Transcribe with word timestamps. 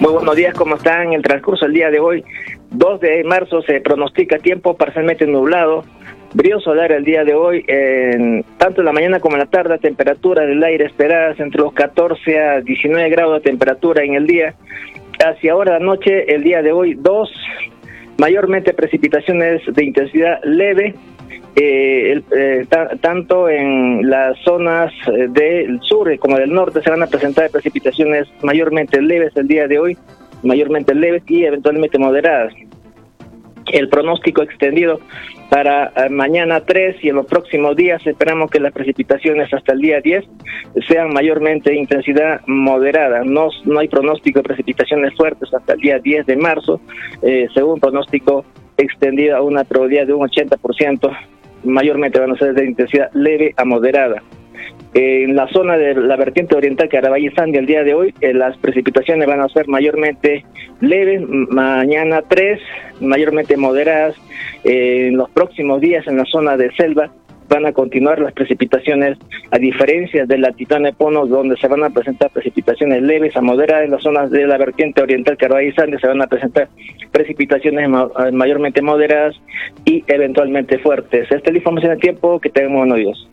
Muy 0.00 0.12
buenos 0.12 0.36
días, 0.36 0.54
¿cómo 0.54 0.76
están? 0.76 1.08
En 1.08 1.12
el 1.14 1.22
transcurso 1.22 1.64
del 1.64 1.74
día 1.74 1.90
de 1.90 1.98
hoy, 1.98 2.24
2 2.70 3.00
de 3.00 3.24
marzo, 3.24 3.62
se 3.62 3.80
pronostica 3.80 4.38
tiempo 4.38 4.76
parcialmente 4.76 5.26
nublado, 5.26 5.84
brillo 6.34 6.60
solar 6.60 6.92
el 6.92 7.04
día 7.04 7.24
de 7.24 7.34
hoy, 7.34 7.64
en, 7.66 8.44
tanto 8.58 8.80
en 8.80 8.84
la 8.84 8.92
mañana 8.92 9.18
como 9.18 9.34
en 9.34 9.40
la 9.40 9.46
tarde, 9.46 9.78
temperatura 9.78 10.46
del 10.46 10.62
aire 10.62 10.86
esperadas 10.86 11.40
entre 11.40 11.62
los 11.62 11.72
14 11.72 12.40
a 12.40 12.60
19 12.60 13.10
grados 13.10 13.42
de 13.42 13.50
temperatura 13.50 14.04
en 14.04 14.14
el 14.14 14.26
día. 14.26 14.54
Hacia 15.18 15.52
ahora 15.52 15.78
la 15.78 15.84
noche, 15.84 16.32
el 16.32 16.44
día 16.44 16.62
de 16.62 16.70
hoy, 16.70 16.94
2, 16.94 17.32
mayormente 18.18 18.72
precipitaciones 18.72 19.62
de 19.66 19.84
intensidad 19.84 20.38
leve, 20.44 20.94
eh, 21.56 22.22
eh, 22.30 22.66
tanto 23.00 23.48
en 23.48 24.08
las 24.08 24.38
zonas 24.44 24.92
eh, 25.08 25.26
del 25.28 25.80
sur 25.82 26.16
como 26.18 26.36
del 26.36 26.52
norte 26.52 26.80
se 26.80 26.90
van 26.90 27.02
a 27.02 27.08
presentar 27.08 27.50
precipitaciones 27.50 28.28
mayormente 28.42 29.02
leves 29.02 29.36
el 29.36 29.48
día 29.48 29.66
de 29.66 29.78
hoy, 29.78 29.98
mayormente 30.44 30.94
leves 30.94 31.24
y 31.26 31.44
eventualmente 31.44 31.98
moderadas. 31.98 32.54
El 33.72 33.88
pronóstico 33.88 34.42
extendido 34.42 35.00
para 35.48 35.92
mañana 36.10 36.60
3 36.60 37.02
y 37.02 37.08
en 37.08 37.16
los 37.16 37.26
próximos 37.26 37.76
días 37.76 38.04
esperamos 38.06 38.50
que 38.50 38.60
las 38.60 38.72
precipitaciones 38.72 39.52
hasta 39.52 39.72
el 39.72 39.80
día 39.80 40.00
10 40.00 40.24
sean 40.88 41.12
mayormente 41.12 41.74
intensidad 41.74 42.40
moderada. 42.46 43.22
No, 43.24 43.48
no 43.64 43.78
hay 43.80 43.88
pronóstico 43.88 44.40
de 44.40 44.44
precipitaciones 44.44 45.14
fuertes 45.16 45.52
hasta 45.52 45.74
el 45.74 45.80
día 45.80 45.98
10 45.98 46.26
de 46.26 46.36
marzo, 46.36 46.80
según 47.54 47.78
pronóstico 47.78 48.44
extendido 48.76 49.36
a 49.36 49.42
una 49.42 49.64
probabilidad 49.64 50.06
de 50.06 50.14
un 50.14 50.26
80% 50.26 51.16
mayormente 51.64 52.18
van 52.18 52.32
a 52.32 52.36
ser 52.36 52.54
de 52.54 52.66
intensidad 52.66 53.10
leve 53.12 53.54
a 53.56 53.64
moderada. 53.64 54.22
En 54.92 55.36
la 55.36 55.46
zona 55.48 55.76
de 55.76 55.94
la 55.94 56.16
vertiente 56.16 56.56
oriental 56.56 56.88
Caraballo 56.88 57.30
Sandia 57.36 57.60
el 57.60 57.66
día 57.66 57.84
de 57.84 57.94
hoy, 57.94 58.14
eh, 58.20 58.34
las 58.34 58.56
precipitaciones 58.58 59.28
van 59.28 59.40
a 59.40 59.48
ser 59.48 59.68
mayormente 59.68 60.44
leves, 60.80 61.22
mañana 61.28 62.22
3, 62.26 62.60
mayormente 63.00 63.56
moderadas. 63.56 64.16
Eh, 64.64 65.06
en 65.08 65.16
los 65.16 65.30
próximos 65.30 65.80
días 65.80 66.06
en 66.08 66.16
la 66.16 66.24
zona 66.24 66.56
de 66.56 66.72
selva 66.72 67.10
van 67.50 67.66
a 67.66 67.72
continuar 67.72 68.20
las 68.20 68.32
precipitaciones, 68.32 69.18
a 69.50 69.58
diferencia 69.58 70.24
de 70.24 70.38
la 70.38 70.52
Titana 70.52 70.92
Ponos, 70.92 71.28
donde 71.28 71.56
se 71.56 71.68
van 71.68 71.84
a 71.84 71.90
presentar 71.90 72.30
precipitaciones 72.30 73.02
leves 73.02 73.36
a 73.36 73.42
moderadas, 73.42 73.84
en 73.84 73.90
las 73.90 74.02
zonas 74.02 74.30
de 74.30 74.46
la 74.46 74.56
vertiente 74.56 75.02
oriental 75.02 75.36
Carvalho 75.36 75.72
se 75.74 76.06
van 76.06 76.22
a 76.22 76.26
presentar 76.28 76.68
precipitaciones 77.10 77.90
mayormente 78.32 78.80
moderadas 78.80 79.34
y 79.84 80.04
eventualmente 80.06 80.78
fuertes. 80.78 81.22
Esta 81.30 81.36
es 81.36 81.52
la 81.52 81.58
información 81.58 81.92
de 81.94 81.98
tiempo, 81.98 82.38
que 82.38 82.50
tenemos 82.50 82.78
buenos 82.78 82.98
días. 82.98 83.26